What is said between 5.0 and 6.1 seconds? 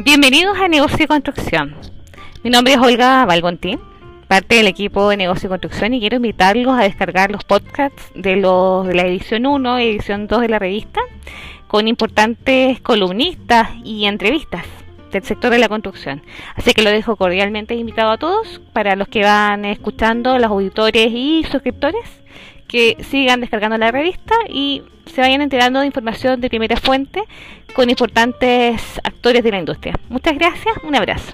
de Negocio y Construcción y